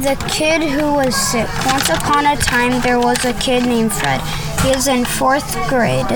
[0.00, 1.48] The kid who was sick.
[1.66, 4.20] Once upon a time, there was a kid named Fred.
[4.62, 6.06] He is in fourth grade.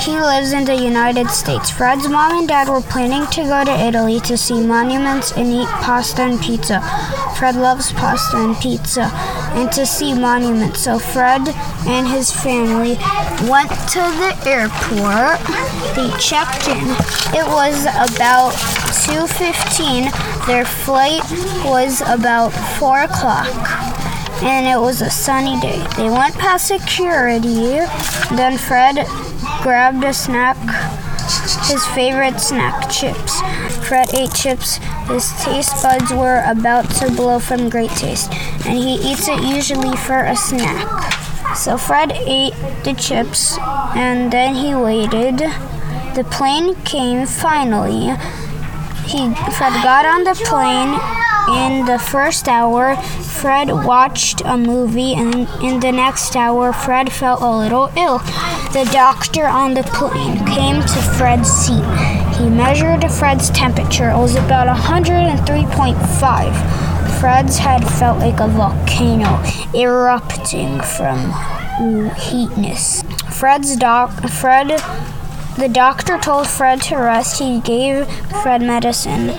[0.00, 1.70] He lives in the United States.
[1.70, 5.68] Fred's mom and dad were planning to go to Italy to see monuments and eat
[5.68, 6.80] pasta and pizza.
[7.38, 9.10] Fred loves pasta and pizza
[9.52, 10.80] and to see monuments.
[10.80, 11.48] So Fred
[11.86, 12.96] and his family
[13.48, 15.40] went to the airport.
[15.96, 16.88] They checked in.
[17.36, 18.52] It was about
[19.06, 20.10] 2:15.
[20.46, 21.22] Their flight
[21.64, 23.48] was about 4 o'clock
[24.42, 25.82] and it was a sunny day.
[25.96, 27.80] They went past security.
[28.36, 29.06] Then Fred
[29.62, 30.56] grabbed a snack,
[31.66, 33.40] his favorite snack, chips.
[33.88, 34.76] Fred ate chips.
[35.08, 38.32] His taste buds were about to blow from great taste,
[38.66, 40.86] and he eats it usually for a snack.
[41.56, 43.56] So Fred ate the chips,
[43.94, 45.38] and then he waited.
[46.14, 48.14] The plane came finally.
[49.06, 50.98] He Fred got on the plane
[51.48, 52.96] in the first hour.
[52.96, 58.18] Fred watched a movie, and in the next hour, Fred felt a little ill.
[58.72, 61.84] The doctor on the plane came to Fred's seat.
[62.36, 64.10] He measured Fred's temperature.
[64.10, 67.20] It was about 103.5.
[67.20, 69.40] Fred's head felt like a volcano
[69.74, 71.32] erupting from
[72.16, 73.04] heatness.
[73.32, 74.82] Fred's doc Fred
[75.56, 77.38] the doctor told Fred to rest.
[77.38, 78.06] He gave
[78.42, 79.30] Fred medicine.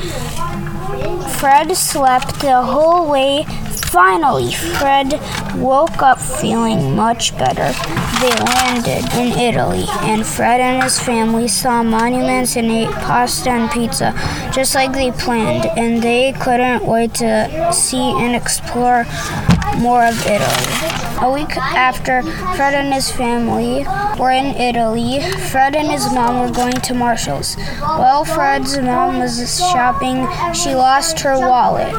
[1.40, 3.46] Fred slept the whole way.
[3.92, 5.14] Finally, Fred
[5.56, 7.72] woke up feeling much better.
[8.20, 13.72] They landed in Italy, and Fred and his family saw monuments and ate pasta and
[13.72, 14.14] pizza,
[14.52, 19.06] just like they planned, and they couldn't wait to see and explore
[19.78, 20.98] more of Italy.
[21.20, 23.86] A week after Fred and his family
[24.20, 27.56] were in Italy, Fred and his mom were going to Marshall's.
[27.80, 31.94] While Fred's mom was shopping, she lost her wallet.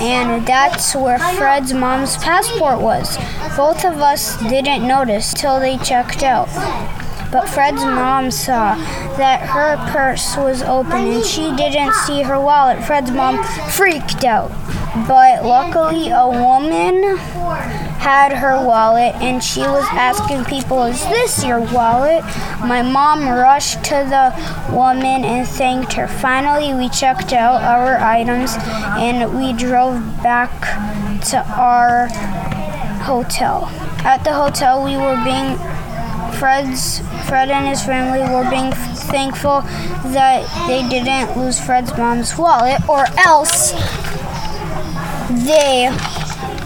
[0.00, 3.16] And that's where Fred's mom's passport was.
[3.56, 6.48] Both of us didn't notice till they checked out.
[7.32, 8.76] But Fred's mom saw
[9.16, 12.84] that her purse was open and she didn't see her wallet.
[12.84, 14.50] Fred's mom freaked out.
[15.06, 17.16] But luckily, a woman
[17.98, 22.24] had her wallet and she was asking people, Is this your wallet?
[22.60, 26.08] My mom rushed to the woman and thanked her.
[26.08, 28.54] Finally, we checked out our items
[28.98, 30.50] and we drove back
[31.26, 32.08] to our
[33.02, 33.68] hotel.
[34.04, 35.58] At the hotel, we were being
[36.38, 39.62] Fred's Fred and his family were being thankful
[40.12, 43.72] that they didn't lose Fred's mom's wallet, or else
[45.28, 45.90] they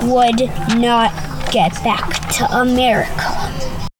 [0.02, 0.40] would
[0.78, 1.12] not
[1.50, 3.80] get back to America.